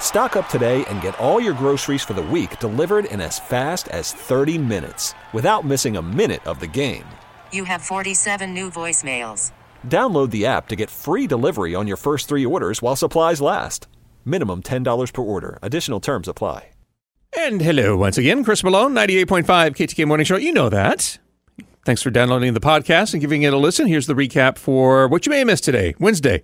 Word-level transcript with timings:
Stock 0.00 0.36
up 0.36 0.48
today 0.48 0.84
and 0.86 1.02
get 1.02 1.18
all 1.18 1.38
your 1.38 1.52
groceries 1.52 2.02
for 2.02 2.14
the 2.14 2.22
week 2.22 2.58
delivered 2.60 3.04
in 3.06 3.20
as 3.20 3.38
fast 3.38 3.88
as 3.88 4.12
30 4.12 4.56
minutes 4.56 5.12
without 5.34 5.66
missing 5.66 5.98
a 5.98 6.02
minute 6.02 6.46
of 6.46 6.60
the 6.60 6.66
game. 6.66 7.04
You 7.52 7.64
have 7.64 7.82
47 7.82 8.54
new 8.54 8.70
voicemails. 8.70 9.52
Download 9.86 10.30
the 10.30 10.46
app 10.46 10.68
to 10.68 10.76
get 10.76 10.88
free 10.88 11.26
delivery 11.26 11.74
on 11.74 11.86
your 11.86 11.98
first 11.98 12.28
three 12.28 12.46
orders 12.46 12.80
while 12.80 12.96
supplies 12.96 13.42
last. 13.42 13.86
Minimum 14.24 14.62
$10 14.62 15.12
per 15.12 15.22
order. 15.22 15.58
Additional 15.60 16.00
terms 16.00 16.28
apply. 16.28 16.70
And 17.36 17.60
hello 17.60 17.98
once 17.98 18.16
again, 18.16 18.44
Chris 18.44 18.64
Malone, 18.64 18.94
98.5 18.94 19.44
KTK 19.74 20.06
Morning 20.06 20.24
Show. 20.24 20.36
You 20.36 20.54
know 20.54 20.70
that. 20.70 21.18
Thanks 21.84 22.02
for 22.02 22.10
downloading 22.10 22.54
the 22.54 22.60
podcast 22.60 23.12
and 23.12 23.20
giving 23.20 23.42
it 23.42 23.52
a 23.52 23.58
listen. 23.58 23.86
Here's 23.86 24.06
the 24.06 24.14
recap 24.14 24.56
for 24.56 25.06
what 25.06 25.26
you 25.26 25.30
may 25.30 25.38
have 25.38 25.46
missed 25.46 25.64
today, 25.64 25.94
Wednesday, 25.98 26.42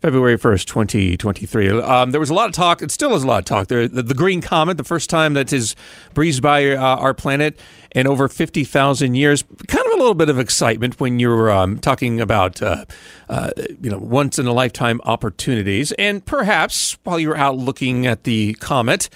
February 0.00 0.36
1st, 0.36 0.66
2023. 0.66 1.80
Um, 1.80 2.10
there 2.10 2.20
was 2.20 2.30
a 2.30 2.34
lot 2.34 2.48
of 2.48 2.54
talk. 2.54 2.82
It 2.82 2.90
still 2.90 3.14
is 3.14 3.22
a 3.22 3.26
lot 3.26 3.38
of 3.38 3.44
talk. 3.46 3.68
There, 3.68 3.88
the, 3.88 4.02
the 4.02 4.14
Green 4.14 4.40
Comet, 4.40 4.76
the 4.76 4.84
first 4.84 5.08
time 5.08 5.34
that 5.34 5.52
is 5.52 5.74
breezed 6.12 6.42
by 6.42 6.72
uh, 6.72 6.78
our 6.78 7.14
planet 7.14 7.58
in 7.94 8.06
over 8.06 8.28
50,000 8.28 9.14
years. 9.14 9.44
Kind 9.66 9.86
of 9.86 9.92
a 9.92 9.96
little 9.96 10.14
bit 10.14 10.28
of 10.28 10.38
excitement 10.38 11.00
when 11.00 11.18
you're 11.18 11.50
um, 11.50 11.78
talking 11.78 12.20
about, 12.20 12.60
uh, 12.60 12.84
uh, 13.28 13.50
you 13.80 13.90
know, 13.90 13.98
once 13.98 14.38
in 14.38 14.46
a 14.46 14.52
lifetime 14.52 15.00
opportunities. 15.04 15.92
And 15.92 16.24
perhaps 16.24 16.98
while 17.04 17.18
you're 17.18 17.36
out 17.36 17.56
looking 17.56 18.06
at 18.06 18.24
the 18.24 18.54
comet, 18.54 19.08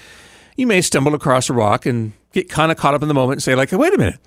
you 0.57 0.67
may 0.67 0.81
stumble 0.81 1.15
across 1.15 1.51
a 1.51 1.53
rock 1.53 1.85
and 1.87 2.13
get 2.33 2.48
kind 2.48 2.73
of 2.73 2.79
caught 2.79 2.95
up 2.95 3.03
in 3.03 3.09
the 3.09 3.15
moment 3.15 3.37
and 3.37 3.42
say, 3.42 3.55
like, 3.55 3.73
wait 3.73 3.95
a 3.95 3.98
minute, 3.98 4.19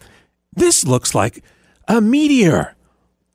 this 0.54 0.86
looks 0.86 1.16
like 1.16 1.44
a 1.88 2.02
meteor. 2.02 2.76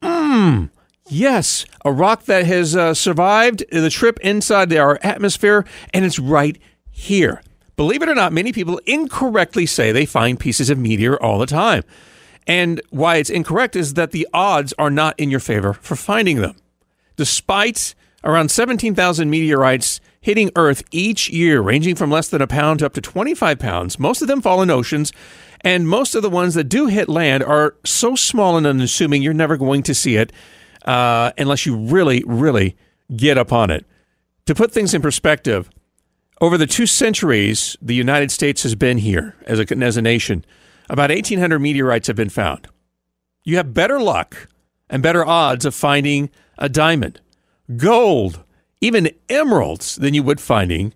Mmm. 0.02 0.70
Yes, 1.08 1.64
a 1.84 1.92
rock 1.92 2.24
that 2.24 2.46
has 2.46 2.74
uh, 2.74 2.92
survived 2.92 3.64
the 3.70 3.90
trip 3.90 4.18
inside 4.20 4.72
our 4.72 4.98
atmosphere, 5.04 5.64
and 5.94 6.04
it's 6.04 6.18
right 6.18 6.58
here. 6.90 7.42
Believe 7.76 8.02
it 8.02 8.08
or 8.08 8.14
not, 8.14 8.32
many 8.32 8.52
people 8.52 8.80
incorrectly 8.86 9.66
say 9.66 9.92
they 9.92 10.06
find 10.06 10.40
pieces 10.40 10.68
of 10.68 10.78
meteor 10.78 11.16
all 11.22 11.38
the 11.38 11.46
time. 11.46 11.84
And 12.46 12.80
why 12.90 13.16
it's 13.16 13.30
incorrect 13.30 13.76
is 13.76 13.94
that 13.94 14.10
the 14.10 14.26
odds 14.32 14.74
are 14.78 14.90
not 14.90 15.18
in 15.18 15.30
your 15.30 15.40
favor 15.40 15.74
for 15.74 15.94
finding 15.94 16.40
them. 16.40 16.56
Despite 17.16 17.94
around 18.24 18.50
17,000 18.50 19.30
meteorites 19.30 20.00
hitting 20.20 20.50
Earth 20.56 20.82
each 20.90 21.28
year, 21.28 21.60
ranging 21.60 21.94
from 21.94 22.10
less 22.10 22.28
than 22.28 22.42
a 22.42 22.46
pound 22.48 22.80
to 22.80 22.86
up 22.86 22.94
to 22.94 23.00
25 23.00 23.60
pounds, 23.60 23.98
most 23.98 24.22
of 24.22 24.28
them 24.28 24.42
fall 24.42 24.60
in 24.60 24.70
oceans. 24.70 25.12
And 25.60 25.88
most 25.88 26.16
of 26.16 26.22
the 26.22 26.30
ones 26.30 26.54
that 26.54 26.64
do 26.64 26.86
hit 26.86 27.08
land 27.08 27.44
are 27.44 27.76
so 27.84 28.16
small 28.16 28.56
and 28.56 28.66
unassuming, 28.66 29.22
you're 29.22 29.34
never 29.34 29.56
going 29.56 29.84
to 29.84 29.94
see 29.94 30.16
it 30.16 30.32
uh, 30.86 31.32
unless 31.36 31.66
you 31.66 31.76
really, 31.76 32.22
really 32.26 32.76
get 33.14 33.38
up 33.38 33.52
on 33.52 33.70
it. 33.70 33.84
To 34.46 34.54
put 34.54 34.72
things 34.72 34.94
in 34.94 35.02
perspective, 35.02 35.68
over 36.40 36.56
the 36.56 36.66
two 36.66 36.86
centuries 36.86 37.76
the 37.80 37.94
United 37.94 38.30
States 38.30 38.62
has 38.62 38.74
been 38.74 38.98
here 38.98 39.34
as 39.46 39.58
a, 39.58 39.76
as 39.82 39.96
a 39.96 40.02
nation, 40.02 40.44
about 40.88 41.10
1,800 41.10 41.58
meteorites 41.58 42.06
have 42.06 42.16
been 42.16 42.28
found. 42.28 42.68
You 43.44 43.56
have 43.56 43.74
better 43.74 44.00
luck 44.00 44.48
and 44.88 45.02
better 45.02 45.24
odds 45.24 45.64
of 45.64 45.74
finding 45.74 46.30
a 46.58 46.68
diamond, 46.68 47.20
gold, 47.76 48.44
even 48.80 49.10
emeralds 49.28 49.96
than 49.96 50.14
you 50.14 50.22
would 50.22 50.40
finding 50.40 50.92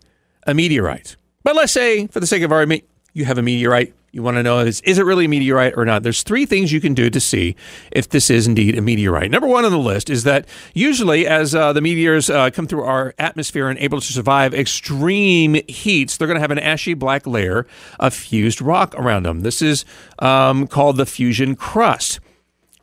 a 0.47 0.55
meteorite. 0.55 1.17
But 1.43 1.57
let's 1.57 1.73
say, 1.73 2.07
for 2.07 2.21
the 2.21 2.27
sake 2.27 2.43
of 2.43 2.53
argument, 2.53 2.85
you 3.13 3.25
have 3.25 3.39
a 3.39 3.43
meteorite 3.43 3.95
you 4.13 4.23
want 4.23 4.37
to 4.37 4.43
know 4.43 4.59
is, 4.61 4.81
is 4.83 4.99
it 4.99 5.05
really 5.05 5.27
a 5.27 5.29
meteorite 5.29 5.75
or 5.77 5.85
not? 5.85 6.03
There's 6.03 6.23
three 6.23 6.47
things 6.47 6.73
you 6.73 6.81
can 6.81 6.95
do 6.95 7.11
to 7.11 7.21
see 7.21 7.55
if 7.93 8.09
this 8.09 8.31
is 8.31 8.47
indeed 8.47 8.77
a 8.77 8.81
meteorite. 8.81 9.31
Number 9.31 9.47
one 9.47 9.65
on 9.65 9.71
the 9.71 9.79
list 9.79 10.11
is 10.11 10.25
that 10.25 10.47
usually, 10.75 11.27
as 11.27 11.55
uh, 11.55 11.73
the 11.73 11.81
meteors 11.81 12.29
uh, 12.29 12.51
come 12.51 12.67
through 12.67 12.83
our 12.83 13.15
atmosphere 13.19 13.69
and 13.69 13.79
able 13.79 14.01
to 14.01 14.13
survive 14.13 14.53
extreme 14.55 15.55
heats, 15.69 16.17
they're 16.17 16.27
going 16.27 16.37
to 16.37 16.41
have 16.41 16.51
an 16.51 16.59
ashy 16.59 16.95
black 16.95 17.27
layer 17.27 17.67
of 17.99 18.13
fused 18.13 18.61
rock 18.61 18.95
around 18.97 19.25
them. 19.25 19.41
This 19.41 19.63
is 19.63 19.85
um, 20.19 20.67
called 20.67 20.97
the 20.97 21.07
fusion 21.07 21.55
crust. 21.55 22.21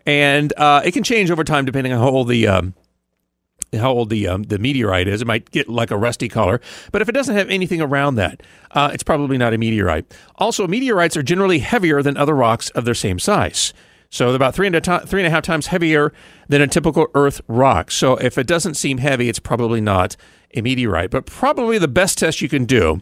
And 0.06 0.54
uh, 0.56 0.82
it 0.86 0.94
can 0.94 1.04
change 1.04 1.30
over 1.30 1.44
time 1.44 1.66
depending 1.66 1.92
on 1.92 2.00
how 2.00 2.10
old 2.10 2.30
the. 2.30 2.48
Um, 2.48 2.74
how 3.74 3.92
old 3.92 4.10
the 4.10 4.28
um, 4.28 4.44
the 4.44 4.60
meteorite 4.60 5.08
is. 5.08 5.22
It 5.22 5.28
might 5.28 5.52
get 5.52 5.68
like 5.68 5.92
a 5.92 5.98
rusty 5.98 6.30
color, 6.30 6.62
but 6.92 7.02
if 7.02 7.10
it 7.10 7.14
doesn't 7.14 7.36
have 7.36 7.50
anything 7.50 7.82
around 7.82 8.16
that, 8.16 8.42
uh, 8.72 8.92
it's 8.94 9.04
probably 9.04 9.38
not 9.38 9.54
a 9.54 9.58
meteorite. 9.58 10.14
Also, 10.36 10.68
meteorites 10.68 11.18
are 11.18 11.24
generally 11.24 11.60
heavier 11.60 12.02
than 12.02 12.18
other 12.18 12.36
rocks 12.36 12.70
of 12.72 12.86
their 12.86 12.96
same 12.96 13.20
size. 13.20 13.74
So 14.10 14.28
they're 14.28 14.38
about 14.38 14.56
three 14.56 14.68
and 14.68 14.76
a, 14.76 14.82
to- 14.82 15.04
three 15.06 15.22
and 15.22 15.28
a 15.28 15.30
half 15.30 15.44
times 15.44 15.68
heavier 15.68 16.14
than 16.48 16.62
a 16.62 16.68
typical 16.68 17.08
Earth 17.14 17.42
rock. 17.48 17.92
So 17.92 18.16
if 18.16 18.38
it 18.38 18.48
doesn't 18.48 18.76
seem 18.76 19.00
heavy, 19.00 19.28
it's 19.28 19.40
probably 19.40 19.82
not 19.82 20.16
a 20.54 20.62
meteorite. 20.62 21.12
But 21.12 21.26
probably 21.26 21.78
the 21.78 21.90
best 21.90 22.18
test 22.18 22.42
you 22.42 22.48
can 22.48 22.66
do 22.66 23.02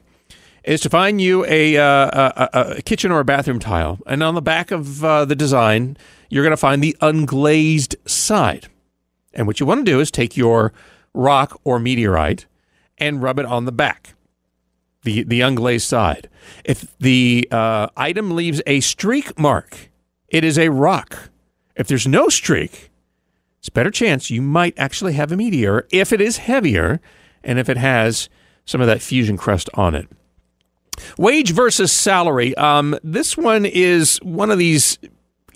is 0.64 0.82
to 0.82 0.90
find 0.90 1.22
you 1.22 1.46
a, 1.46 1.78
uh, 1.78 2.32
a, 2.36 2.50
a 2.78 2.82
kitchen 2.82 3.12
or 3.12 3.20
a 3.20 3.26
bathroom 3.26 3.59
tile, 3.59 4.00
and 4.08 4.24
on 4.24 4.34
the 4.34 4.42
back 4.42 4.72
of 4.72 5.06
uh, 5.06 5.24
the 5.24 5.36
design, 5.36 5.96
you're 6.30 6.44
going 6.44 6.50
to 6.50 6.58
find 6.58 6.84
the 6.84 6.97
unglazed 7.02 7.96
side. 8.09 8.68
And 9.35 9.47
what 9.47 9.59
you 9.59 9.66
want 9.66 9.85
to 9.85 9.91
do 9.91 10.00
is 10.00 10.09
take 10.09 10.38
your 10.38 10.73
rock 11.13 11.59
or 11.63 11.79
meteorite 11.79 12.46
and 12.97 13.22
rub 13.22 13.40
it 13.40 13.46
on 13.46 13.66
the 13.66 13.72
back, 13.72 14.16
the, 15.03 15.23
the 15.23 15.41
unglazed 15.41 15.85
side. 15.85 16.29
If 16.63 16.97
the 17.00 17.47
uh, 17.51 17.88
item 17.97 18.31
leaves 18.31 18.62
a 18.66 18.79
streak 18.79 19.38
mark, 19.38 19.90
it 20.29 20.44
is 20.44 20.57
a 20.57 20.69
rock. 20.69 21.29
If 21.75 21.88
there's 21.88 22.07
no 22.07 22.29
streak, 22.29 22.91
it's 23.59 23.68
a 23.68 23.72
better 23.72 23.91
chance 23.91 24.29
you 24.29 24.41
might 24.41 24.73
actually 24.78 25.13
have 25.13 25.31
a 25.31 25.38
meteor 25.38 25.88
if 25.91 26.13
it 26.13 26.22
is 26.22 26.38
heavier 26.38 27.02
and 27.44 27.59
if 27.59 27.67
it 27.69 27.78
has 27.78 28.29
some 28.63 28.81
of 28.81 28.88
that 28.88 29.02
fusion 29.02 29.38
crust 29.38 29.69
on 29.73 29.96
it. 29.96 30.07
Wage 31.17 31.52
versus 31.52 31.91
salary. 31.91 32.56
Um, 32.56 32.97
this 33.03 33.35
one 33.35 33.66
is 33.66 34.17
one 34.23 34.50
of 34.50 34.57
these 34.57 34.97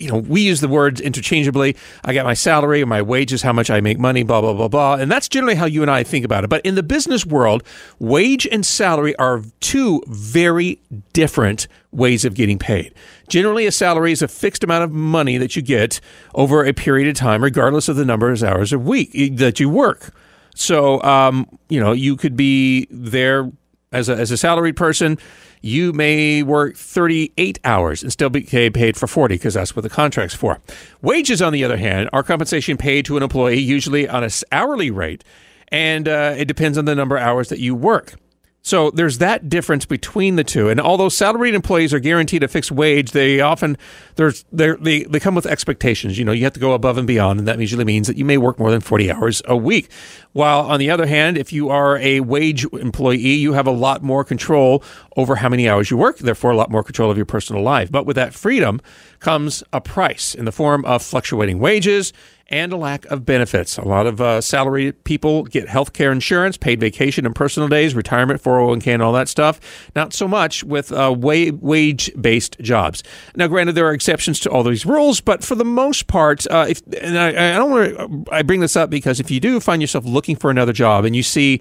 you 0.00 0.08
know, 0.08 0.18
we 0.18 0.40
use 0.40 0.60
the 0.60 0.68
words 0.68 1.00
interchangeably. 1.00 1.76
I 2.04 2.14
got 2.14 2.24
my 2.24 2.34
salary, 2.34 2.82
my 2.84 3.02
wages, 3.02 3.42
how 3.42 3.52
much 3.52 3.70
I 3.70 3.80
make 3.80 3.98
money, 3.98 4.22
blah, 4.22 4.40
blah, 4.40 4.54
blah, 4.54 4.68
blah. 4.68 4.94
And 4.94 5.12
that's 5.12 5.28
generally 5.28 5.54
how 5.54 5.66
you 5.66 5.82
and 5.82 5.90
I 5.90 6.02
think 6.02 6.24
about 6.24 6.42
it. 6.42 6.48
But 6.48 6.64
in 6.64 6.74
the 6.74 6.82
business 6.82 7.26
world, 7.26 7.62
wage 7.98 8.46
and 8.50 8.64
salary 8.64 9.14
are 9.16 9.42
two 9.60 10.02
very 10.08 10.80
different 11.12 11.68
ways 11.92 12.24
of 12.24 12.34
getting 12.34 12.58
paid. 12.58 12.94
Generally, 13.28 13.66
a 13.66 13.72
salary 13.72 14.12
is 14.12 14.22
a 14.22 14.28
fixed 14.28 14.64
amount 14.64 14.84
of 14.84 14.90
money 14.90 15.36
that 15.36 15.54
you 15.54 15.62
get 15.62 16.00
over 16.34 16.64
a 16.64 16.72
period 16.72 17.08
of 17.08 17.14
time, 17.14 17.44
regardless 17.44 17.88
of 17.88 17.96
the 17.96 18.04
number 18.04 18.30
of 18.30 18.42
hours 18.42 18.72
a 18.72 18.78
week 18.78 19.36
that 19.36 19.60
you 19.60 19.68
work. 19.68 20.14
So, 20.54 21.02
um, 21.02 21.46
you 21.68 21.78
know, 21.78 21.92
you 21.92 22.16
could 22.16 22.36
be 22.36 22.88
there 22.90 23.50
as 23.92 24.08
a, 24.08 24.16
as 24.16 24.30
a 24.30 24.36
salaried 24.36 24.76
person 24.76 25.18
you 25.60 25.92
may 25.92 26.42
work 26.42 26.76
38 26.76 27.58
hours 27.64 28.02
and 28.02 28.12
still 28.12 28.30
be 28.30 28.42
paid 28.42 28.96
for 28.96 29.06
40 29.06 29.34
because 29.34 29.54
that's 29.54 29.76
what 29.76 29.82
the 29.82 29.90
contract's 29.90 30.34
for. 30.34 30.58
Wages, 31.02 31.42
on 31.42 31.52
the 31.52 31.64
other 31.64 31.76
hand, 31.76 32.08
are 32.12 32.22
compensation 32.22 32.76
paid 32.76 33.04
to 33.06 33.16
an 33.16 33.22
employee 33.22 33.58
usually 33.58 34.08
on 34.08 34.24
an 34.24 34.30
hourly 34.52 34.90
rate, 34.90 35.24
and 35.68 36.08
uh, 36.08 36.34
it 36.36 36.46
depends 36.46 36.78
on 36.78 36.84
the 36.84 36.94
number 36.94 37.16
of 37.16 37.22
hours 37.22 37.48
that 37.48 37.58
you 37.58 37.74
work. 37.74 38.14
So 38.62 38.90
there's 38.90 39.18
that 39.18 39.48
difference 39.48 39.86
between 39.86 40.36
the 40.36 40.44
two. 40.44 40.68
And 40.68 40.80
although 40.80 41.08
salaried 41.08 41.54
employees 41.54 41.94
are 41.94 41.98
guaranteed 41.98 42.42
a 42.42 42.48
fixed 42.48 42.70
wage, 42.70 43.12
they 43.12 43.40
often 43.40 43.78
there's 44.16 44.44
they 44.52 45.04
they 45.04 45.18
come 45.18 45.34
with 45.34 45.46
expectations. 45.46 46.18
You 46.18 46.26
know, 46.26 46.32
you 46.32 46.44
have 46.44 46.52
to 46.52 46.60
go 46.60 46.72
above 46.72 46.98
and 46.98 47.06
beyond, 47.06 47.38
and 47.38 47.48
that 47.48 47.58
usually 47.58 47.84
means 47.84 48.06
that 48.06 48.18
you 48.18 48.24
may 48.24 48.36
work 48.36 48.58
more 48.58 48.70
than 48.70 48.82
40 48.82 49.10
hours 49.10 49.42
a 49.46 49.56
week. 49.56 49.90
While 50.32 50.60
on 50.60 50.78
the 50.78 50.90
other 50.90 51.06
hand, 51.06 51.38
if 51.38 51.52
you 51.52 51.70
are 51.70 51.96
a 51.98 52.20
wage 52.20 52.66
employee, 52.72 53.16
you 53.16 53.54
have 53.54 53.66
a 53.66 53.72
lot 53.72 54.02
more 54.02 54.24
control 54.24 54.84
over 55.16 55.36
how 55.36 55.48
many 55.48 55.68
hours 55.68 55.90
you 55.90 55.96
work, 55.96 56.18
therefore 56.18 56.50
a 56.50 56.56
lot 56.56 56.70
more 56.70 56.84
control 56.84 57.10
of 57.10 57.16
your 57.16 57.26
personal 57.26 57.62
life. 57.62 57.90
But 57.90 58.04
with 58.04 58.16
that 58.16 58.34
freedom 58.34 58.80
comes 59.20 59.62
a 59.72 59.80
price 59.80 60.34
in 60.34 60.44
the 60.44 60.52
form 60.52 60.84
of 60.84 61.02
fluctuating 61.02 61.58
wages 61.58 62.12
and 62.50 62.72
a 62.72 62.76
lack 62.76 63.04
of 63.06 63.24
benefits. 63.24 63.78
A 63.78 63.84
lot 63.84 64.06
of 64.06 64.20
uh, 64.20 64.40
salaried 64.40 65.02
people 65.04 65.44
get 65.44 65.68
health 65.68 65.92
care 65.92 66.10
insurance, 66.10 66.56
paid 66.56 66.80
vacation 66.80 67.24
and 67.24 67.34
personal 67.34 67.68
days, 67.68 67.94
retirement, 67.94 68.42
401k, 68.42 68.88
and 68.88 69.02
all 69.02 69.12
that 69.12 69.28
stuff. 69.28 69.60
Not 69.94 70.12
so 70.12 70.26
much 70.26 70.64
with 70.64 70.90
uh, 70.90 71.14
wa- 71.16 71.52
wage 71.60 72.10
based 72.20 72.58
jobs. 72.60 73.02
Now, 73.36 73.46
granted, 73.46 73.76
there 73.76 73.86
are 73.86 73.92
exceptions 73.92 74.40
to 74.40 74.50
all 74.50 74.64
these 74.64 74.84
rules, 74.84 75.20
but 75.20 75.44
for 75.44 75.54
the 75.54 75.64
most 75.64 76.08
part, 76.08 76.46
uh, 76.50 76.66
if 76.68 76.82
and 77.00 77.16
I, 77.16 77.54
I 77.54 77.56
don't 77.56 77.70
want 77.70 78.26
to, 78.26 78.34
I 78.34 78.42
bring 78.42 78.60
this 78.60 78.76
up 78.76 78.90
because 78.90 79.20
if 79.20 79.30
you 79.30 79.38
do 79.38 79.60
find 79.60 79.80
yourself 79.80 80.04
looking 80.04 80.34
for 80.34 80.50
another 80.50 80.72
job 80.72 81.04
and 81.04 81.14
you 81.14 81.22
see 81.22 81.60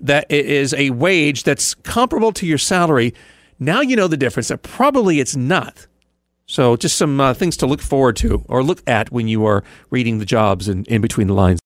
that 0.00 0.24
it 0.30 0.46
is 0.46 0.72
a 0.74 0.90
wage 0.90 1.42
that's 1.42 1.74
comparable 1.74 2.32
to 2.32 2.46
your 2.46 2.58
salary, 2.58 3.12
now 3.58 3.82
you 3.82 3.94
know 3.94 4.08
the 4.08 4.16
difference. 4.16 4.48
That 4.48 4.62
probably 4.62 5.20
it's 5.20 5.36
not. 5.36 5.86
So, 6.50 6.76
just 6.76 6.96
some 6.96 7.20
uh, 7.20 7.32
things 7.32 7.56
to 7.58 7.66
look 7.68 7.80
forward 7.80 8.16
to 8.16 8.44
or 8.48 8.64
look 8.64 8.82
at 8.84 9.12
when 9.12 9.28
you 9.28 9.46
are 9.46 9.62
reading 9.90 10.18
the 10.18 10.24
jobs 10.24 10.68
in, 10.68 10.84
in 10.86 11.00
between 11.00 11.28
the 11.28 11.32
lines. 11.32 11.60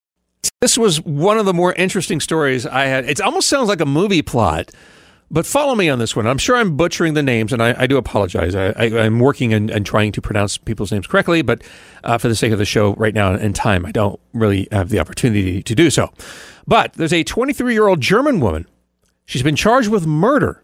This 0.61 0.77
was 0.77 1.01
one 1.01 1.39
of 1.39 1.47
the 1.47 1.55
more 1.55 1.73
interesting 1.73 2.21
stories 2.21 2.67
I 2.67 2.85
had. 2.85 3.09
It 3.09 3.19
almost 3.19 3.49
sounds 3.49 3.71
like 3.71 3.81
a 3.81 3.87
movie 3.87 4.21
plot, 4.21 4.71
but 5.31 5.47
follow 5.47 5.75
me 5.75 5.89
on 5.89 6.01
this 6.01 6.15
one. 6.15 6.27
I'm 6.27 6.37
sure 6.37 6.55
I'm 6.55 6.77
butchering 6.77 7.15
the 7.15 7.23
names, 7.23 7.51
and 7.51 7.63
I, 7.63 7.75
I 7.79 7.87
do 7.87 7.97
apologize. 7.97 8.55
I, 8.55 8.73
am 8.75 9.21
working 9.21 9.55
and, 9.55 9.71
and, 9.71 9.87
trying 9.87 10.13
to 10.13 10.21
pronounce 10.21 10.59
people's 10.59 10.93
names 10.93 11.07
correctly, 11.07 11.41
but 11.41 11.63
uh, 12.05 12.19
for 12.19 12.29
the 12.29 12.37
sake 12.37 12.53
of 12.53 12.59
the 12.59 12.67
show 12.67 12.93
right 12.97 13.15
now 13.15 13.33
and 13.33 13.57
time, 13.57 13.87
I 13.87 13.91
don't 13.91 14.21
really 14.35 14.69
have 14.71 14.91
the 14.91 15.01
opportunity 15.01 15.63
to 15.63 15.75
do 15.75 15.89
so. 15.89 16.13
But 16.67 16.93
there's 16.93 17.15
a 17.15 17.25
23 17.25 17.73
year 17.73 17.89
old 17.89 18.03
German 18.03 18.39
woman. 18.39 18.67
She's 19.25 19.43
been 19.43 19.57
charged 19.57 19.89
with 19.89 20.07
murder 20.07 20.63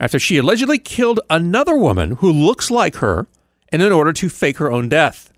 after 0.00 0.18
she 0.18 0.36
allegedly 0.38 0.80
killed 0.80 1.20
another 1.30 1.76
woman 1.76 2.16
who 2.16 2.32
looks 2.32 2.68
like 2.68 2.96
her 2.96 3.28
and 3.72 3.82
in 3.82 3.90
order 3.90 4.12
to 4.12 4.28
fake 4.28 4.58
her 4.58 4.70
own 4.70 4.88
death. 4.88 5.32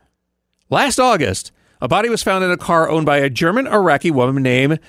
Last 0.68 0.98
August, 0.98 1.52
a 1.80 1.88
body 1.88 2.08
was 2.08 2.22
found 2.22 2.44
in 2.44 2.50
a 2.50 2.56
car 2.56 2.90
owned 2.90 3.06
by 3.06 3.18
a 3.18 3.30
German 3.30 3.66
Iraqi 3.66 4.10
woman 4.10 4.42
named 4.42 4.80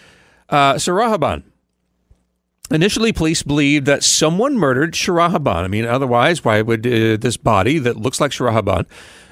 uh, 0.49 0.73
Sarahaban. 0.73 1.43
Initially, 2.71 3.13
police 3.13 3.43
believed 3.43 3.85
that 3.85 4.03
someone 4.03 4.57
murdered 4.57 4.93
Sharahaban. 4.93 5.63
I 5.63 5.67
mean, 5.67 5.85
otherwise, 5.85 6.43
why 6.43 6.61
would 6.63 6.85
uh, 6.87 7.17
this 7.17 7.37
body 7.37 7.77
that 7.77 7.97
looks 7.97 8.19
like 8.19 8.31
Sharahaban 8.31 8.87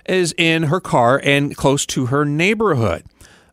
is 0.06 0.36
in 0.38 0.64
her 0.64 0.80
car 0.80 1.20
and 1.24 1.56
close 1.58 1.86
to 1.88 2.08
her 2.08 2.26
neighborhood? 2.26 3.04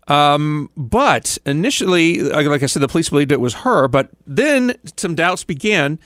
Um, 0.07 0.71
but 0.77 1.39
initially, 1.47 2.21
like 2.21 2.63
I 2.63 2.67
said, 2.67 2.83
the 2.83 2.89
police 2.89 3.09
believed 3.09 3.33
it 3.33 3.41
was 3.41 3.55
her. 3.55 3.89
But 3.89 4.11
then 4.27 4.75
some 4.97 5.15
doubts 5.15 5.45
began 5.45 5.99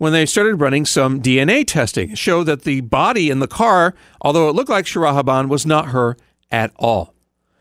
when 0.00 0.14
they 0.14 0.24
started 0.24 0.54
running 0.54 0.86
some 0.86 1.20
DNA 1.20 1.62
testing. 1.66 2.12
It 2.12 2.18
showed 2.18 2.44
that 2.44 2.62
the 2.62 2.80
body 2.80 3.28
in 3.28 3.40
the 3.40 3.46
car, 3.46 3.94
although 4.22 4.48
it 4.48 4.54
looked 4.54 4.70
like 4.70 4.86
Sharahaban, 4.86 5.50
was 5.50 5.66
not 5.66 5.88
her 5.88 6.16
at 6.50 6.72
all. 6.76 7.12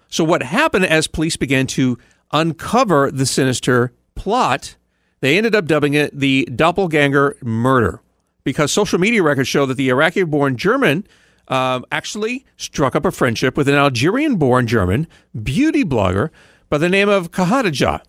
So, 0.07 0.23
what 0.23 0.41
happened 0.43 0.85
as 0.85 1.05
police 1.05 1.35
began 1.35 1.67
to 1.67 1.97
uncover 2.31 3.11
the 3.11 3.25
sinister 3.25 3.91
plot, 4.15 4.77
they 5.19 5.37
ended 5.37 5.53
up 5.53 5.65
dubbing 5.65 5.95
it 5.95 6.17
the 6.17 6.47
doppelganger 6.55 7.35
murder 7.41 8.01
because 8.45 8.71
social 8.71 8.99
media 8.99 9.21
records 9.21 9.49
show 9.49 9.65
that 9.65 9.75
the 9.75 9.89
Iraqi 9.89 10.23
born 10.23 10.55
German 10.55 11.05
uh, 11.49 11.81
actually 11.91 12.45
struck 12.55 12.95
up 12.95 13.03
a 13.03 13.11
friendship 13.11 13.57
with 13.57 13.67
an 13.67 13.75
Algerian 13.75 14.37
born 14.37 14.65
German 14.65 15.07
beauty 15.43 15.83
blogger 15.83 16.29
by 16.69 16.77
the 16.77 16.87
name 16.87 17.09
of 17.09 17.31
Khadija. 17.31 17.99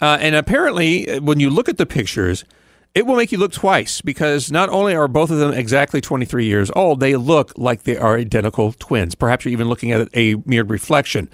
Uh, 0.00 0.18
and 0.20 0.36
apparently, 0.36 1.18
when 1.18 1.40
you 1.40 1.50
look 1.50 1.68
at 1.68 1.78
the 1.78 1.84
pictures, 1.84 2.44
it 2.94 3.06
will 3.06 3.16
make 3.16 3.30
you 3.30 3.38
look 3.38 3.52
twice 3.52 4.00
because 4.00 4.50
not 4.50 4.68
only 4.68 4.94
are 4.94 5.08
both 5.08 5.30
of 5.30 5.38
them 5.38 5.52
exactly 5.52 6.00
23 6.00 6.44
years 6.44 6.70
old, 6.74 7.00
they 7.00 7.16
look 7.16 7.52
like 7.56 7.84
they 7.84 7.96
are 7.96 8.16
identical 8.16 8.72
twins. 8.72 9.14
Perhaps 9.14 9.44
you're 9.44 9.52
even 9.52 9.68
looking 9.68 9.92
at 9.92 10.08
a 10.14 10.36
mirrored 10.44 10.70
reflection. 10.70 11.28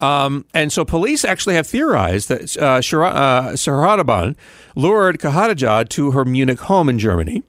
Um, 0.00 0.46
and 0.54 0.72
so 0.72 0.84
police 0.84 1.24
actually 1.24 1.54
have 1.54 1.66
theorized 1.66 2.28
that 2.28 2.56
uh, 2.56 2.80
uh, 3.06 4.32
lured 4.74 5.18
Khadija 5.18 5.88
to 5.90 6.10
her 6.12 6.24
Munich 6.24 6.60
home 6.60 6.88
in 6.88 6.98
Germany. 6.98 7.42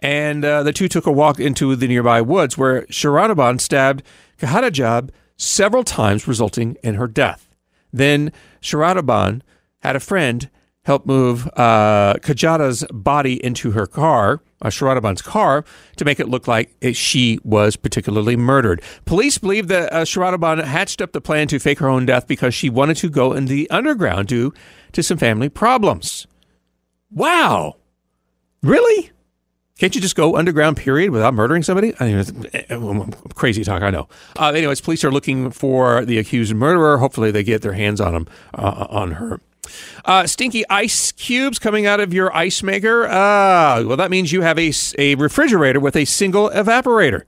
And 0.00 0.44
uh, 0.44 0.62
the 0.62 0.72
two 0.72 0.88
took 0.88 1.06
a 1.06 1.12
walk 1.12 1.40
into 1.40 1.74
the 1.74 1.88
nearby 1.88 2.20
woods 2.20 2.56
where 2.56 2.82
Shahrazad 2.82 3.60
stabbed 3.60 4.02
Khadija 4.38 5.10
several 5.36 5.82
times, 5.84 6.28
resulting 6.28 6.76
in 6.82 6.94
her 6.94 7.08
death. 7.08 7.48
Then 7.92 8.32
Shahrazad 8.60 9.40
had 9.80 9.96
a 9.96 10.00
friend 10.00 10.48
help 10.88 11.04
move 11.04 11.46
uh, 11.48 12.14
Kajada's 12.14 12.82
body 12.90 13.44
into 13.44 13.72
her 13.72 13.86
car, 13.86 14.40
uh, 14.62 14.68
Sharaban's 14.68 15.20
car, 15.20 15.62
to 15.96 16.04
make 16.06 16.18
it 16.18 16.28
look 16.28 16.48
like 16.48 16.74
she 16.94 17.38
was 17.44 17.76
particularly 17.76 18.36
murdered. 18.36 18.80
Police 19.04 19.36
believe 19.36 19.68
that 19.68 19.92
uh, 19.92 20.04
Sharaban 20.04 20.64
hatched 20.64 21.02
up 21.02 21.12
the 21.12 21.20
plan 21.20 21.46
to 21.48 21.58
fake 21.58 21.78
her 21.80 21.90
own 21.90 22.06
death 22.06 22.26
because 22.26 22.54
she 22.54 22.70
wanted 22.70 22.96
to 22.96 23.10
go 23.10 23.34
in 23.34 23.44
the 23.44 23.68
underground 23.68 24.28
due 24.28 24.54
to 24.92 25.02
some 25.02 25.18
family 25.18 25.50
problems. 25.50 26.26
Wow. 27.10 27.76
Really? 28.62 29.10
Can't 29.78 29.94
you 29.94 30.00
just 30.00 30.16
go 30.16 30.36
underground, 30.36 30.78
period, 30.78 31.10
without 31.10 31.34
murdering 31.34 31.62
somebody? 31.62 31.92
I 32.00 32.06
mean, 32.06 32.46
eh, 32.54 32.62
eh, 32.70 33.04
crazy 33.34 33.62
talk, 33.62 33.82
I 33.82 33.90
know. 33.90 34.08
Uh, 34.36 34.52
anyways, 34.52 34.80
police 34.80 35.04
are 35.04 35.12
looking 35.12 35.50
for 35.50 36.04
the 36.06 36.16
accused 36.18 36.54
murderer. 36.54 36.96
Hopefully, 36.96 37.30
they 37.30 37.44
get 37.44 37.60
their 37.60 37.74
hands 37.74 38.00
on 38.00 38.14
him, 38.14 38.26
uh, 38.54 38.86
on 38.88 39.12
her. 39.12 39.40
Uh, 40.04 40.26
stinky 40.26 40.68
ice 40.68 41.12
cubes 41.12 41.58
coming 41.58 41.86
out 41.86 42.00
of 42.00 42.12
your 42.12 42.34
ice 42.34 42.62
maker. 42.62 43.06
Uh, 43.06 43.84
well, 43.84 43.96
that 43.96 44.10
means 44.10 44.32
you 44.32 44.42
have 44.42 44.58
a, 44.58 44.72
a 44.98 45.14
refrigerator 45.16 45.80
with 45.80 45.96
a 45.96 46.04
single 46.04 46.50
evaporator, 46.50 47.22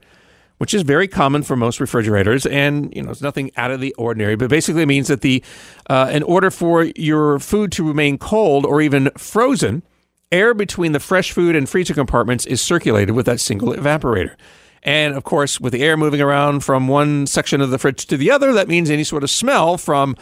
which 0.57 0.73
is 0.73 0.81
very 0.83 1.07
common 1.07 1.43
for 1.43 1.55
most 1.55 1.79
refrigerators. 1.79 2.45
And, 2.45 2.95
you 2.95 3.01
know, 3.01 3.11
it's 3.11 3.21
nothing 3.21 3.51
out 3.57 3.71
of 3.71 3.79
the 3.81 3.93
ordinary, 3.95 4.35
but 4.35 4.49
basically 4.49 4.85
means 4.85 5.07
that 5.07 5.21
the, 5.21 5.43
uh, 5.89 6.09
in 6.11 6.23
order 6.23 6.51
for 6.51 6.85
your 6.95 7.39
food 7.39 7.71
to 7.73 7.87
remain 7.87 8.17
cold 8.17 8.65
or 8.65 8.81
even 8.81 9.09
frozen, 9.17 9.83
air 10.31 10.53
between 10.53 10.93
the 10.93 10.99
fresh 10.99 11.31
food 11.31 11.55
and 11.55 11.67
freezer 11.67 11.93
compartments 11.93 12.45
is 12.45 12.61
circulated 12.61 13.15
with 13.15 13.25
that 13.25 13.39
single 13.39 13.73
evaporator. 13.73 14.35
And 14.83 15.13
of 15.13 15.23
course, 15.23 15.59
with 15.59 15.73
the 15.73 15.83
air 15.83 15.95
moving 15.97 16.21
around 16.21 16.61
from 16.63 16.87
one 16.87 17.27
section 17.27 17.61
of 17.61 17.69
the 17.69 17.77
fridge 17.77 18.05
to 18.07 18.17
the 18.17 18.31
other, 18.31 18.53
that 18.53 18.67
means 18.67 18.89
any 18.89 19.03
sort 19.03 19.23
of 19.23 19.29
smell 19.29 19.77
from 19.77 20.15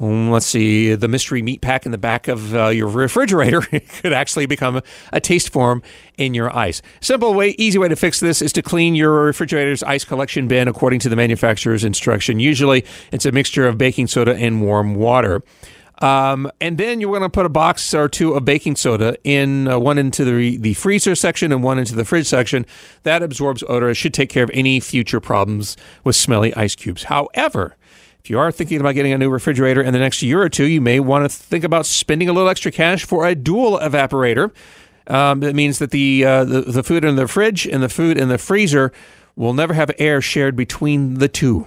let's 0.00 0.46
see, 0.46 0.94
the 0.94 1.08
mystery 1.08 1.42
meat 1.42 1.60
pack 1.60 1.84
in 1.84 1.92
the 1.92 1.98
back 1.98 2.28
of 2.28 2.54
uh, 2.54 2.68
your 2.68 2.88
refrigerator 2.88 3.60
could 4.00 4.12
actually 4.12 4.46
become 4.46 4.80
a 5.12 5.20
taste 5.20 5.50
form 5.50 5.82
in 6.16 6.34
your 6.34 6.54
ice. 6.56 6.82
Simple 7.00 7.34
way, 7.34 7.50
easy 7.58 7.78
way 7.78 7.88
to 7.88 7.96
fix 7.96 8.20
this 8.20 8.40
is 8.40 8.52
to 8.52 8.62
clean 8.62 8.94
your 8.94 9.24
refrigerator's 9.24 9.82
ice 9.82 10.04
collection 10.04 10.46
bin 10.46 10.68
according 10.68 11.00
to 11.00 11.08
the 11.08 11.16
manufacturer's 11.16 11.84
instruction. 11.84 12.38
Usually, 12.38 12.84
it's 13.12 13.26
a 13.26 13.32
mixture 13.32 13.66
of 13.66 13.76
baking 13.76 14.06
soda 14.06 14.36
and 14.36 14.62
warm 14.62 14.94
water. 14.94 15.42
Um, 16.00 16.50
and 16.60 16.78
then 16.78 17.00
you're 17.00 17.10
going 17.10 17.22
to 17.22 17.28
put 17.28 17.44
a 17.44 17.48
box 17.48 17.92
or 17.92 18.08
two 18.08 18.34
of 18.34 18.44
baking 18.44 18.76
soda 18.76 19.16
in 19.24 19.66
uh, 19.66 19.78
one 19.78 19.98
into 19.98 20.24
the 20.24 20.56
the 20.58 20.74
freezer 20.74 21.16
section 21.16 21.50
and 21.50 21.62
one 21.62 21.78
into 21.78 21.96
the 21.96 22.04
fridge 22.04 22.26
section. 22.26 22.66
That 23.02 23.22
absorbs 23.22 23.64
odor. 23.68 23.88
It 23.90 23.96
should 23.96 24.14
take 24.14 24.30
care 24.30 24.44
of 24.44 24.50
any 24.54 24.78
future 24.78 25.18
problems 25.18 25.76
with 26.04 26.14
smelly 26.14 26.54
ice 26.54 26.76
cubes. 26.76 27.04
However, 27.04 27.76
if 28.22 28.30
you 28.30 28.38
are 28.38 28.52
thinking 28.52 28.80
about 28.80 28.94
getting 28.94 29.12
a 29.12 29.18
new 29.18 29.30
refrigerator 29.30 29.82
in 29.82 29.92
the 29.92 29.98
next 29.98 30.22
year 30.22 30.42
or 30.42 30.48
two, 30.48 30.66
you 30.66 30.80
may 30.80 31.00
want 31.00 31.30
to 31.30 31.36
think 31.36 31.64
about 31.64 31.86
spending 31.86 32.28
a 32.28 32.32
little 32.32 32.48
extra 32.48 32.70
cash 32.70 33.04
for 33.04 33.26
a 33.26 33.34
dual 33.34 33.78
evaporator. 33.78 34.52
Um, 35.06 35.42
it 35.42 35.54
means 35.54 35.78
that 35.78 35.90
the, 35.90 36.24
uh, 36.24 36.44
the 36.44 36.60
the 36.60 36.82
food 36.82 37.04
in 37.04 37.16
the 37.16 37.26
fridge 37.26 37.66
and 37.66 37.82
the 37.82 37.88
food 37.88 38.18
in 38.18 38.28
the 38.28 38.36
freezer 38.36 38.92
will 39.36 39.54
never 39.54 39.72
have 39.72 39.90
air 39.98 40.20
shared 40.20 40.54
between 40.56 41.14
the 41.14 41.28
two. 41.28 41.66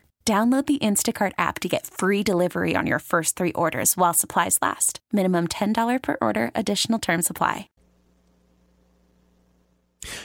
Download 0.25 0.65
the 0.65 0.79
Instacart 0.79 1.31
app 1.37 1.59
to 1.59 1.67
get 1.67 1.87
free 1.87 2.23
delivery 2.23 2.75
on 2.75 2.85
your 2.85 2.99
first 2.99 3.35
three 3.35 3.51
orders 3.53 3.97
while 3.97 4.13
supplies 4.13 4.59
last. 4.61 4.99
Minimum 5.11 5.47
$10 5.47 6.01
per 6.01 6.17
order, 6.21 6.51
additional 6.53 6.99
term 6.99 7.21
supply. 7.21 7.67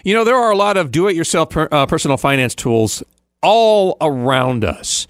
You 0.04 0.14
know, 0.14 0.24
there 0.24 0.36
are 0.36 0.50
a 0.50 0.56
lot 0.56 0.76
of 0.76 0.90
do 0.90 1.08
it 1.08 1.16
yourself 1.16 1.50
per, 1.50 1.68
uh, 1.70 1.86
personal 1.86 2.16
finance 2.16 2.54
tools 2.54 3.02
all 3.42 3.96
around 4.00 4.64
us. 4.64 5.06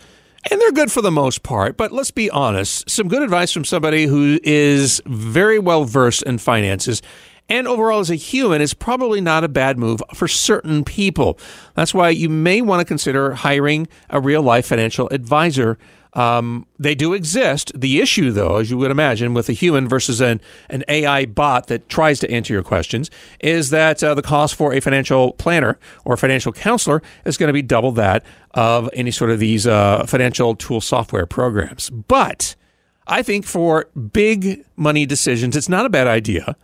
And 0.51 0.61
they're 0.61 0.73
good 0.73 0.93
for 0.93 1.03
the 1.03 1.11
most 1.11 1.43
part, 1.43 1.77
but 1.77 1.91
let's 1.91 2.13
be 2.13 2.31
honest. 2.31 2.89
Some 2.89 3.09
good 3.09 3.23
advice 3.23 3.53
from 3.53 3.65
somebody 3.65 4.07
who 4.07 4.39
is 4.45 5.03
very 5.07 5.59
well 5.59 5.85
versed 5.85 6.23
in 6.23 6.39
finances 6.39 7.03
and 7.49 7.69
overall 7.69 8.01
as 8.01 8.11
a 8.11 8.17
human 8.17 8.61
is 8.61 8.75
probably 8.75 9.21
not 9.21 9.45
a 9.45 9.49
bad 9.49 9.79
move 9.79 10.03
for 10.15 10.29
certain 10.29 10.85
people. 10.85 11.39
That's 11.75 11.95
why 11.95 12.11
you 12.11 12.29
may 12.29 12.61
want 12.61 12.81
to 12.81 12.85
consider 12.85 13.35
hiring 13.35 13.89
a 14.11 14.21
real 14.21 14.43
life 14.43 14.67
financial 14.67 15.09
advisor 15.11 15.79
um, 16.17 16.67
they 16.79 16.95
do 16.95 17.13
exist. 17.13 17.71
The 17.79 18.01
issue, 18.01 18.33
though, 18.33 18.57
as 18.57 18.71
you 18.71 18.79
would 18.79 18.91
imagine, 18.91 19.35
with 19.35 19.51
a 19.51 19.53
human 19.53 19.87
versus 19.87 20.21
an, 20.23 20.41
an 20.71 20.83
AI 20.89 21.27
bot 21.27 21.67
that 21.67 21.91
tries 21.91 22.19
to 22.21 22.31
answer 22.31 22.55
your 22.55 22.63
questions, 22.63 23.11
is 23.41 23.69
that 23.69 24.03
uh, 24.03 24.15
the 24.15 24.23
cost 24.23 24.55
for 24.55 24.73
a 24.73 24.81
financial 24.81 25.33
planner 25.35 25.79
or 26.07 26.17
financial 26.17 26.53
counselor 26.53 27.03
is 27.27 27.37
going 27.37 27.49
to 27.49 27.53
be 27.53 27.61
double 27.61 27.93
that 27.93 28.25
of 28.53 28.89
any 28.95 29.11
sort 29.11 29.31
of 29.31 29.39
these 29.39 29.67
uh, 29.67 30.07
financial 30.07 30.57
tool 30.57 30.81
software 30.81 31.27
programs. 31.27 31.91
But 31.91 32.57
I 33.07 33.23
think 33.23 33.45
for 33.45 33.91
big 34.13 34.65
money 34.75 35.05
decisions, 35.05 35.55
it's 35.55 35.69
not 35.69 35.85
a 35.85 35.91
bad 35.91 36.07
idea 36.07 36.57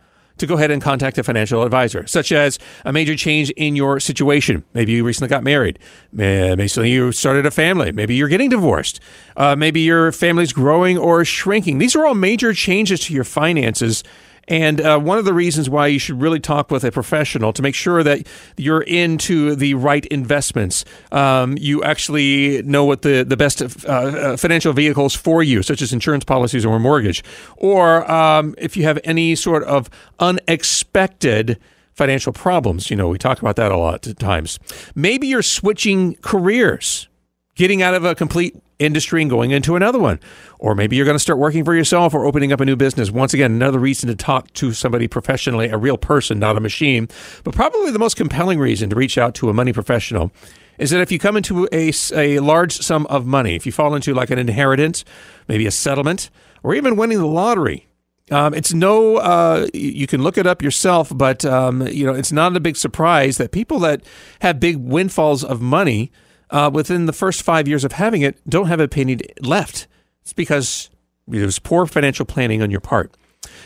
to 0.43 0.47
go 0.47 0.55
ahead 0.55 0.71
and 0.71 0.81
contact 0.81 1.17
a 1.17 1.23
financial 1.23 1.63
advisor, 1.63 2.05
such 2.05 2.31
as 2.31 2.59
a 2.83 2.91
major 2.91 3.15
change 3.15 3.49
in 3.51 3.75
your 3.75 3.99
situation. 3.99 4.63
Maybe 4.73 4.91
you 4.91 5.03
recently 5.03 5.29
got 5.29 5.43
married. 5.43 5.79
Maybe 6.11 6.67
you 6.89 7.11
started 7.11 7.45
a 7.45 7.51
family. 7.51 7.91
Maybe 7.91 8.15
you're 8.15 8.27
getting 8.27 8.49
divorced. 8.49 8.99
Uh, 9.37 9.55
maybe 9.55 9.79
your 9.79 10.11
family's 10.11 10.53
growing 10.53 10.97
or 10.97 11.23
shrinking. 11.23 11.77
These 11.77 11.95
are 11.95 12.05
all 12.05 12.15
major 12.15 12.53
changes 12.53 12.99
to 13.01 13.13
your 13.13 13.23
finances 13.23 14.03
and 14.47 14.81
uh, 14.81 14.99
one 14.99 15.17
of 15.17 15.25
the 15.25 15.33
reasons 15.33 15.69
why 15.69 15.87
you 15.87 15.99
should 15.99 16.21
really 16.21 16.39
talk 16.39 16.69
with 16.69 16.83
a 16.83 16.91
professional 16.91 17.53
to 17.53 17.61
make 17.61 17.75
sure 17.75 18.03
that 18.03 18.27
you're 18.57 18.81
into 18.81 19.55
the 19.55 19.73
right 19.75 20.05
investments. 20.07 20.83
Um, 21.11 21.57
you 21.57 21.83
actually 21.83 22.61
know 22.63 22.83
what 22.83 23.03
the, 23.03 23.23
the 23.23 23.37
best 23.37 23.61
uh, 23.61 23.65
uh, 23.87 24.37
financial 24.37 24.73
vehicles 24.73 25.15
for 25.15 25.43
you, 25.43 25.63
such 25.63 25.81
as 25.81 25.93
insurance 25.93 26.25
policies 26.25 26.65
or 26.65 26.79
mortgage. 26.79 27.23
Or 27.57 28.09
um, 28.11 28.55
if 28.57 28.75
you 28.75 28.83
have 28.83 28.99
any 29.03 29.35
sort 29.35 29.63
of 29.63 29.89
unexpected 30.19 31.57
financial 31.93 32.33
problems, 32.33 32.89
you 32.89 32.97
know, 32.97 33.07
we 33.07 33.17
talk 33.17 33.39
about 33.39 33.55
that 33.55 33.71
a 33.71 33.77
lot 33.77 34.05
of 34.07 34.17
times. 34.17 34.59
Maybe 34.95 35.27
you're 35.27 35.41
switching 35.41 36.15
careers 36.15 37.07
getting 37.55 37.81
out 37.81 37.93
of 37.93 38.03
a 38.03 38.15
complete 38.15 38.55
industry 38.79 39.21
and 39.21 39.29
going 39.29 39.51
into 39.51 39.75
another 39.75 39.99
one. 39.99 40.19
Or 40.63 40.75
maybe 40.75 40.95
you're 40.95 41.03
going 41.03 41.15
to 41.15 41.19
start 41.19 41.39
working 41.39 41.65
for 41.65 41.75
yourself 41.75 42.13
or 42.13 42.23
opening 42.23 42.53
up 42.53 42.61
a 42.61 42.65
new 42.65 42.77
business. 42.77 43.11
Once 43.11 43.33
again, 43.33 43.51
another 43.51 43.79
reason 43.79 44.07
to 44.07 44.15
talk 44.15 44.51
to 44.53 44.71
somebody 44.71 45.09
professionally, 45.09 45.67
a 45.67 45.75
real 45.77 45.97
person, 45.97 46.39
not 46.39 46.55
a 46.55 46.61
machine. 46.61 47.09
But 47.43 47.53
probably 47.53 47.91
the 47.91 47.99
most 47.99 48.15
compelling 48.15 48.59
reason 48.59 48.89
to 48.89 48.95
reach 48.95 49.17
out 49.17 49.35
to 49.35 49.49
a 49.49 49.53
money 49.53 49.73
professional 49.73 50.31
is 50.77 50.89
that 50.91 51.01
if 51.01 51.11
you 51.11 51.19
come 51.19 51.35
into 51.35 51.67
a, 51.73 51.91
a 52.13 52.39
large 52.39 52.77
sum 52.77 53.05
of 53.07 53.25
money, 53.25 53.55
if 53.55 53.65
you 53.65 53.73
fall 53.73 53.93
into 53.93 54.13
like 54.13 54.29
an 54.29 54.39
inheritance, 54.39 55.03
maybe 55.49 55.65
a 55.65 55.71
settlement, 55.71 56.29
or 56.63 56.73
even 56.73 56.95
winning 56.95 57.17
the 57.17 57.27
lottery, 57.27 57.89
um, 58.31 58.53
it's 58.53 58.73
no, 58.73 59.17
uh, 59.17 59.67
you 59.73 60.07
can 60.07 60.23
look 60.23 60.37
it 60.37 60.47
up 60.47 60.61
yourself, 60.61 61.11
but 61.13 61.43
um, 61.43 61.85
you 61.87 62.05
know 62.05 62.13
it's 62.13 62.31
not 62.31 62.55
a 62.55 62.61
big 62.61 62.77
surprise 62.77 63.37
that 63.37 63.51
people 63.51 63.79
that 63.79 64.01
have 64.39 64.61
big 64.61 64.77
windfalls 64.77 65.43
of 65.43 65.61
money 65.61 66.09
uh, 66.51 66.71
within 66.73 67.05
the 67.05 67.11
first 67.11 67.43
five 67.43 67.67
years 67.67 67.83
of 67.83 67.91
having 67.91 68.21
it 68.21 68.39
don't 68.47 68.67
have 68.67 68.79
a 68.79 68.87
penny 68.87 69.19
left. 69.41 69.87
It's 70.23 70.33
because 70.33 70.89
it 71.31 71.45
was 71.45 71.59
poor 71.59 71.85
financial 71.85 72.25
planning 72.25 72.61
on 72.61 72.71
your 72.71 72.81
part. 72.81 73.15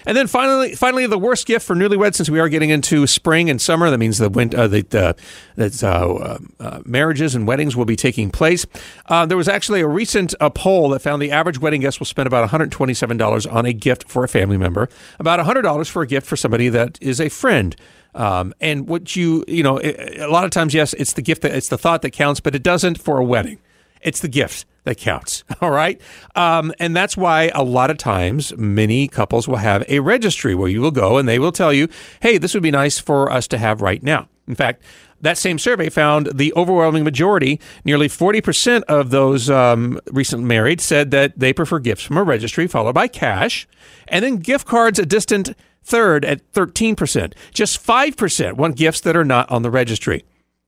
And 0.05 0.15
then 0.15 0.27
finally, 0.27 0.73
finally, 0.75 1.05
the 1.05 1.19
worst 1.19 1.45
gift 1.45 1.65
for 1.65 1.75
newlyweds, 1.75 2.15
since 2.15 2.29
we 2.29 2.39
are 2.39 2.49
getting 2.49 2.69
into 2.69 3.05
spring 3.07 3.49
and 3.49 3.61
summer, 3.61 3.89
that 3.89 3.97
means 3.97 4.17
the 4.17 4.29
winter, 4.29 4.57
uh, 4.57 4.67
the, 4.67 5.15
that 5.55 5.83
uh, 5.83 6.39
uh, 6.59 6.81
marriages 6.85 7.35
and 7.35 7.45
weddings 7.45 7.75
will 7.75 7.85
be 7.85 7.95
taking 7.95 8.31
place. 8.31 8.65
Uh, 9.07 9.25
there 9.25 9.37
was 9.37 9.47
actually 9.47 9.81
a 9.81 9.87
recent 9.87 10.33
uh, 10.39 10.49
poll 10.49 10.89
that 10.89 11.01
found 11.01 11.21
the 11.21 11.31
average 11.31 11.59
wedding 11.59 11.81
guest 11.81 11.99
will 11.99 12.05
spend 12.05 12.25
about 12.25 12.49
$127 12.49 13.53
on 13.53 13.65
a 13.65 13.73
gift 13.73 14.09
for 14.09 14.23
a 14.23 14.27
family 14.27 14.57
member, 14.57 14.87
about 15.19 15.45
$100 15.45 15.89
for 15.89 16.01
a 16.01 16.07
gift 16.07 16.25
for 16.25 16.37
somebody 16.37 16.69
that 16.69 16.97
is 17.01 17.19
a 17.19 17.29
friend. 17.29 17.75
Um, 18.15 18.53
and 18.61 18.87
what 18.87 19.15
you, 19.15 19.43
you 19.47 19.61
know, 19.61 19.79
a 19.83 20.27
lot 20.27 20.45
of 20.45 20.51
times, 20.51 20.73
yes, 20.73 20.93
it's 20.93 21.13
the 21.13 21.21
gift 21.21 21.41
that 21.43 21.53
it's 21.53 21.69
the 21.69 21.77
thought 21.77 22.01
that 22.01 22.11
counts, 22.11 22.39
but 22.39 22.55
it 22.55 22.63
doesn't 22.63 22.99
for 22.99 23.19
a 23.19 23.23
wedding. 23.23 23.59
It's 24.01 24.21
the 24.21 24.27
gift 24.27 24.65
that 24.87 24.97
counts. 24.97 25.43
All 25.61 25.71
right. 25.71 26.01
Um, 26.35 26.73
and 26.79 26.95
that's 26.95 27.15
why 27.15 27.51
a 27.53 27.63
lot 27.63 27.89
of 27.91 27.97
times 27.97 28.55
many 28.57 29.07
couples 29.07 29.47
will 29.47 29.57
have 29.57 29.83
a 29.87 29.99
registry 29.99 30.55
where 30.55 30.69
you 30.69 30.81
will 30.81 30.91
go 30.91 31.17
and 31.17 31.27
they 31.27 31.39
will 31.39 31.51
tell 31.51 31.71
you, 31.71 31.87
hey, 32.21 32.37
this 32.37 32.53
would 32.53 32.63
be 32.63 32.71
nice 32.71 32.99
for 32.99 33.31
us 33.31 33.47
to 33.49 33.57
have 33.57 33.81
right 33.81 34.01
now. 34.01 34.27
In 34.47 34.55
fact, 34.55 34.81
that 35.19 35.37
same 35.37 35.57
survey 35.57 35.89
found 35.89 36.27
the 36.37 36.53
overwhelming 36.55 37.03
majority, 37.03 37.59
nearly 37.83 38.07
40% 38.07 38.83
of 38.83 39.09
those 39.09 39.49
um, 39.49 39.99
recently 40.11 40.45
married, 40.45 40.79
said 40.79 41.11
that 41.11 41.37
they 41.37 41.53
prefer 41.53 41.79
gifts 41.79 42.03
from 42.03 42.17
a 42.17 42.23
registry, 42.23 42.67
followed 42.67 42.93
by 42.93 43.07
cash, 43.07 43.67
and 44.07 44.23
then 44.23 44.37
gift 44.37 44.67
cards 44.67 44.99
a 44.99 45.05
distant 45.05 45.55
Third, 45.87 46.25
at 46.25 46.51
13%. 46.51 47.33
Just 47.53 47.81
5% 47.81 48.53
want 48.57 48.75
gifts 48.75 48.99
that 48.99 49.15
are 49.15 49.23
not 49.23 49.49
on 49.49 49.61
the 49.61 49.71
registry. 49.71 50.25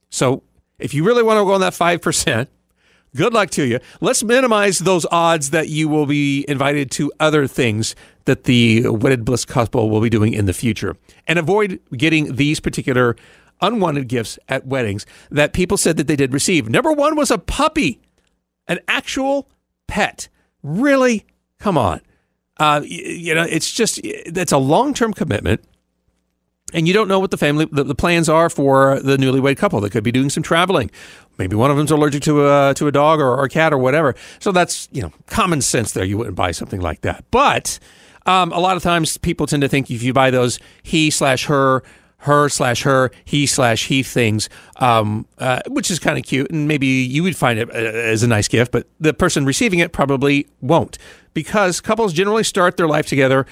So 0.09 0.43
if 0.79 0.93
you 0.93 1.03
really 1.03 1.23
want 1.23 1.39
to 1.39 1.43
go 1.43 1.55
on 1.55 1.59
that 1.59 1.73
5%, 1.73 2.47
good 3.15 3.33
luck 3.33 3.49
to 3.51 3.63
you. 3.63 3.79
Let's 4.01 4.23
minimize 4.23 4.79
those 4.79 5.05
odds 5.11 5.49
that 5.51 5.69
you 5.69 5.87
will 5.87 6.05
be 6.05 6.45
invited 6.47 6.91
to 6.91 7.11
other 7.19 7.47
things 7.47 7.95
that 8.25 8.43
the 8.43 8.87
wedded 8.87 9.25
bliss 9.25 9.45
couple 9.45 9.89
will 9.89 10.01
be 10.01 10.09
doing 10.09 10.33
in 10.33 10.45
the 10.45 10.53
future. 10.53 10.95
And 11.27 11.39
avoid 11.39 11.79
getting 11.95 12.35
these 12.35 12.59
particular 12.59 13.15
unwanted 13.61 14.07
gifts 14.07 14.39
at 14.47 14.65
weddings 14.65 15.05
that 15.31 15.53
people 15.53 15.77
said 15.77 15.97
that 15.97 16.07
they 16.07 16.15
did 16.15 16.33
receive. 16.33 16.69
Number 16.69 16.91
one 16.91 17.15
was 17.15 17.31
a 17.31 17.37
puppy, 17.37 17.99
an 18.67 18.79
actual 18.87 19.49
pet. 19.87 20.29
Really? 20.63 21.25
Come 21.59 21.77
on. 21.77 22.01
Uh, 22.57 22.81
you 22.83 23.33
know, 23.33 23.43
it's 23.43 23.71
just 23.71 24.01
that's 24.31 24.51
a 24.51 24.57
long 24.57 24.93
term 24.93 25.13
commitment. 25.13 25.63
And 26.73 26.87
you 26.87 26.93
don't 26.93 27.07
know 27.07 27.19
what 27.19 27.31
the 27.31 27.37
family 27.37 27.67
the, 27.71 27.83
the, 27.83 27.95
plans 27.95 28.29
are 28.29 28.49
for 28.49 28.99
the 28.99 29.17
newlywed 29.17 29.57
couple. 29.57 29.79
They 29.81 29.89
could 29.89 30.03
be 30.03 30.11
doing 30.11 30.29
some 30.29 30.43
traveling. 30.43 30.91
Maybe 31.37 31.55
one 31.55 31.71
of 31.71 31.77
them's 31.77 31.91
allergic 31.91 32.23
to 32.23 32.47
a 32.47 32.73
to 32.75 32.87
a 32.87 32.91
dog 32.91 33.19
or, 33.19 33.33
or 33.33 33.45
a 33.45 33.49
cat 33.49 33.73
or 33.73 33.77
whatever. 33.77 34.15
So 34.39 34.51
that's 34.51 34.87
you 34.91 35.01
know 35.01 35.11
common 35.27 35.61
sense. 35.61 35.93
There, 35.93 36.03
you 36.03 36.17
wouldn't 36.17 36.35
buy 36.35 36.51
something 36.51 36.81
like 36.81 37.01
that. 37.01 37.25
But 37.31 37.79
um, 38.25 38.51
a 38.51 38.59
lot 38.59 38.77
of 38.77 38.83
times 38.83 39.17
people 39.17 39.47
tend 39.47 39.61
to 39.61 39.69
think 39.69 39.89
if 39.89 40.03
you 40.03 40.13
buy 40.13 40.29
those 40.31 40.59
he 40.83 41.09
slash 41.09 41.45
her 41.45 41.83
her 42.23 42.49
slash 42.49 42.83
her, 42.83 43.11
he 43.23 43.47
slash 43.47 43.87
he 43.87 44.03
things, 44.03 44.49
um, 44.77 45.25
uh, 45.37 45.61
which 45.67 45.89
is 45.89 45.99
kind 45.99 46.17
of 46.17 46.25
cute. 46.25 46.51
And 46.51 46.67
maybe 46.67 46.85
you 46.85 47.23
would 47.23 47.35
find 47.35 47.57
it 47.57 47.69
uh, 47.69 47.73
as 47.73 48.23
a 48.23 48.27
nice 48.27 48.47
gift, 48.47 48.71
but 48.71 48.87
the 48.99 49.13
person 49.13 49.45
receiving 49.45 49.79
it 49.79 49.93
probably 49.93 50.47
won't 50.61 50.97
because 51.33 51.79
couples 51.79 52.11
generally 52.11 52.43
start 52.43 52.75
their 52.77 52.87
life 52.87 53.05
together 53.05 53.45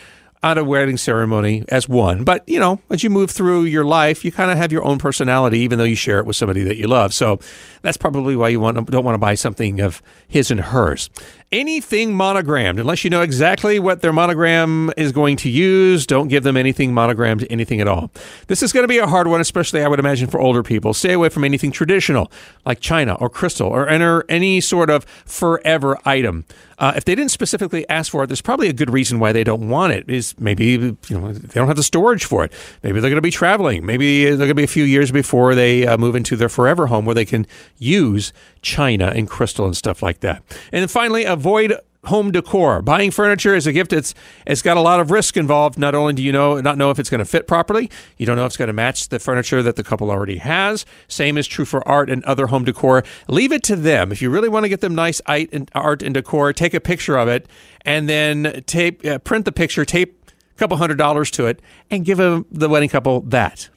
at 0.44 0.58
a 0.58 0.63
wedding 0.63 0.98
ceremony 0.98 1.65
as 1.70 1.89
one. 1.89 2.24
But, 2.24 2.48
you 2.48 2.60
know, 2.60 2.79
as 2.89 3.03
you 3.03 3.10
move 3.10 3.32
through 3.32 3.63
your 3.63 3.86
life, 3.86 4.24
you 4.24 4.32
kind 4.32 4.51
of 4.51 4.58
have 4.58 4.72
your 4.72 4.84
own 4.84 5.00
personality, 5.00 5.60
even 5.60 5.77
though 5.77 5.84
you 5.84 5.96
share 5.96 6.20
it 6.20 6.25
with 6.25 6.36
somebody 6.36 6.63
that 6.63 6.77
you 6.77 6.88
love. 6.88 7.13
So 7.13 7.39
that's 7.82 7.98
probably 7.98 8.36
why 8.36 8.50
you 8.50 8.60
want, 8.60 8.89
don't 8.89 9.03
want 9.03 9.15
to 9.15 9.20
buy 9.20 9.36
something 9.36 9.79
of 9.79 10.01
his 10.27 10.51
and 10.51 10.60
hers 10.60 11.10
anything 11.51 12.13
monogrammed. 12.13 12.79
Unless 12.79 13.03
you 13.03 13.10
know 13.10 13.22
exactly 13.22 13.79
what 13.79 14.01
their 14.01 14.12
monogram 14.12 14.91
is 14.98 15.12
going 15.12 15.38
to 15.38 15.50
use, 15.50 16.06
don't 16.06 16.27
give 16.27 16.44
them 16.44 16.58
anything 16.58 16.94
monogrammed, 16.94 17.48
anything 17.50 17.79
at 17.79 17.88
all. 17.88 18.12
This 18.48 18.62
is 18.62 18.74
going 18.74 18.84
to 18.84 18.88
be 18.88 18.98
a 18.98 19.08
hard 19.08 19.27
one, 19.27 19.39
especially 19.39 19.82
I 19.82 19.88
would 19.88 20.00
imagine 20.00 20.27
for 20.27 20.39
older 20.39 20.63
people. 20.63 20.94
Stay 20.94 21.13
away 21.13 21.29
from 21.29 21.44
anything 21.44 21.72
traditional 21.72 22.32
like 22.65 22.79
china 22.79 23.15
or 23.15 23.29
crystal 23.29 23.70
or 23.70 23.88
enter 23.88 24.25
any 24.27 24.60
sort 24.60 24.89
of 24.89 25.06
forever 25.25 25.98
item. 26.06 26.46
Uh, 26.79 26.94
if 26.96 27.06
they 27.06 27.15
didn't 27.15 27.32
specifically 27.32 27.88
ask 27.89 28.12
for 28.12 28.24
it, 28.24 28.27
there's 28.27 28.41
probably 28.41 28.67
a 28.67 28.74
good 28.74 28.91
reason 28.91 29.20
why 29.20 29.32
they 29.32 29.44
don't 29.44 29.70
want 29.70 29.94
it. 29.94 30.08
Is 30.10 30.26
maybe 30.39 30.65
you 30.65 30.98
know 31.10 31.34
they 31.34 31.53
don't 31.53 31.67
have 31.67 31.77
the 31.77 31.84
storage 31.84 32.25
for 32.25 32.43
it. 32.43 32.53
Maybe 32.84 33.00
they're 33.00 33.10
going 33.10 33.15
to 33.17 33.22
be 33.22 33.31
traveling. 33.31 33.86
Maybe 33.86 34.25
they're 34.25 34.38
going 34.38 34.50
to 34.50 34.55
be 34.55 34.63
a 34.63 34.67
few 34.67 34.84
years 34.84 35.12
before 35.12 35.55
they 35.55 35.86
uh, 35.86 35.98
move 35.98 36.15
into 36.15 36.36
their 36.36 36.50
forever 36.50 36.88
home 36.88 37.05
where 37.05 37.15
they 37.15 37.25
can 37.25 37.46
use 37.77 38.34
china 38.62 39.12
and 39.15 39.29
crystal 39.29 39.65
and 39.65 39.75
stuff 39.75 40.01
like 40.01 40.22
that. 40.22 40.43
And 40.72 40.89
finally, 40.89 41.24
avoid 41.24 41.74
home 42.07 42.31
decor. 42.31 42.81
Buying 42.81 43.12
furniture 43.12 43.53
is 43.55 43.67
a 43.67 43.74
gift. 43.74 43.93
It's 43.93 44.13
it's 44.46 44.62
got 44.62 44.77
a 44.77 44.81
lot 44.81 45.00
of 45.00 45.12
risk 45.12 45.38
involved. 45.38 45.77
Not 45.77 45.93
only 45.93 46.13
do 46.13 46.24
you 46.24 46.31
know 46.31 46.60
not 46.60 46.77
know 46.77 46.89
if 46.89 47.00
it's 47.00 47.10
going 47.10 47.19
to 47.19 47.25
fit 47.25 47.48
properly, 47.48 47.89
you 48.17 48.25
don't 48.25 48.36
know 48.36 48.43
if 48.43 48.48
it's 48.48 48.57
going 48.57 48.67
to 48.67 48.74
match 48.74 49.10
the 49.10 49.19
furniture 49.19 49.62
that 49.62 49.75
the 49.75 49.84
couple 49.84 50.10
already 50.10 50.38
has. 50.38 50.86
Same 51.07 51.38
is 51.38 51.48
true 51.48 51.65
for 51.65 51.88
art 51.88 52.10
and 52.10 52.24
other 52.24 52.48
home 52.48 52.63
decor. 52.63 53.03
Leave 53.27 53.51
it 53.51 53.63
to 53.63 53.75
them. 53.75 54.12
If 54.12 54.22
you 54.22 54.29
really 54.29 54.50
want 54.50 54.63
to 54.63 54.69
get 54.69 54.81
them 54.81 54.96
nice 54.96 55.22
art 55.27 56.01
and 56.01 56.13
decor, 56.13 56.53
take 56.53 56.74
a 56.74 56.81
picture 56.81 57.17
of 57.17 57.27
it 57.27 57.48
and 57.86 58.10
then 58.10 58.63
tape 58.65 59.05
uh, 59.05 59.19
print 59.19 59.46
the 59.46 59.51
picture, 59.51 59.86
tape 59.86 60.16
couple 60.58 60.78
hundred 60.78 60.98
dollars 60.98 61.32
to 61.32 61.48
it, 61.48 61.62
and 61.90 62.06
give 62.06 62.18
them, 62.18 62.46
the 62.52 62.70
wedding 62.70 62.90
couple 62.90 63.22
that. 63.22 63.70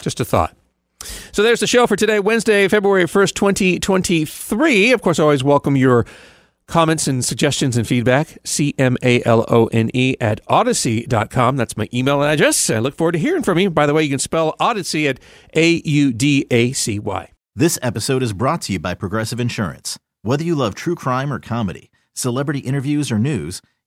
Just 0.00 0.20
a 0.20 0.24
thought. 0.24 0.56
So 1.32 1.42
there's 1.42 1.60
the 1.60 1.66
show 1.66 1.86
for 1.86 1.96
today, 1.96 2.20
Wednesday, 2.20 2.68
February 2.68 3.04
1st, 3.04 3.34
2023. 3.34 4.92
Of 4.92 5.02
course, 5.02 5.18
I 5.18 5.22
always 5.22 5.42
welcome 5.42 5.76
your 5.76 6.04
comments 6.66 7.08
and 7.08 7.24
suggestions 7.24 7.76
and 7.76 7.86
feedback. 7.86 8.38
C 8.44 8.74
M 8.78 8.96
A 9.02 9.22
L 9.24 9.44
O 9.48 9.66
N 9.66 9.90
E 9.94 10.16
at 10.20 10.44
audacy.com. 10.46 11.56
That's 11.56 11.76
my 11.76 11.88
email 11.92 12.22
address. 12.22 12.70
I 12.70 12.78
look 12.78 12.94
forward 12.94 13.12
to 13.12 13.18
hearing 13.18 13.42
from 13.42 13.58
you. 13.58 13.70
By 13.70 13.86
the 13.86 13.94
way, 13.94 14.02
you 14.02 14.10
can 14.10 14.18
spell 14.18 14.56
Audacy 14.60 15.08
at 15.08 15.20
A 15.54 15.82
U 15.84 16.12
D 16.12 16.46
A 16.50 16.72
C 16.72 16.98
Y. 16.98 17.32
This 17.56 17.78
episode 17.82 18.22
is 18.22 18.32
brought 18.32 18.62
to 18.62 18.72
you 18.72 18.78
by 18.78 18.94
Progressive 18.94 19.40
Insurance. 19.40 19.98
Whether 20.22 20.44
you 20.44 20.54
love 20.54 20.74
true 20.74 20.94
crime 20.94 21.32
or 21.32 21.40
comedy, 21.40 21.90
celebrity 22.14 22.60
interviews 22.60 23.10
or 23.10 23.18
news, 23.18 23.60